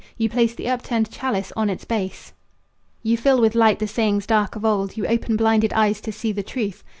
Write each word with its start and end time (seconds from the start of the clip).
You 0.17 0.29
place 0.31 0.55
the 0.55 0.67
upturned 0.67 1.11
chalice 1.11 1.53
on 1.55 1.69
its 1.69 1.85
base. 1.85 2.33
You 3.03 3.17
fill 3.17 3.39
with 3.39 3.53
light 3.53 3.77
the 3.77 3.85
sayings 3.85 4.25
dark 4.25 4.55
of 4.55 4.65
old. 4.65 4.97
You 4.97 5.05
open 5.05 5.35
blinded 5.37 5.73
eyes 5.73 6.01
to 6.01 6.11
see 6.11 6.31
the 6.31 6.41
truth." 6.41 6.83